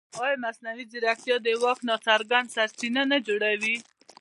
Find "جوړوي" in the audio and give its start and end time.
3.27-3.75